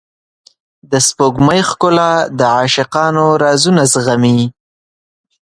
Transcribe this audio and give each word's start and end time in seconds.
د 0.91 0.93
سپوږمۍ 1.07 1.61
ښکلا 1.69 2.11
د 2.39 2.39
عاشقانو 2.57 3.25
رازونه 3.43 3.83
زغمي. 3.93 4.39